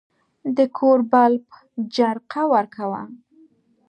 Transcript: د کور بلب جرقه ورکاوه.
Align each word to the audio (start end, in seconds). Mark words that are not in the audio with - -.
د 0.55 0.57
کور 0.77 0.99
بلب 1.11 1.43
جرقه 1.95 2.43
ورکاوه. 2.53 3.01